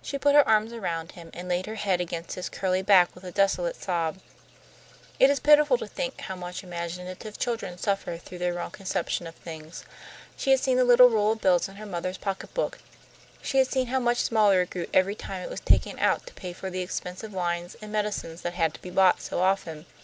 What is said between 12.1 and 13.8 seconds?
pocketbook. She had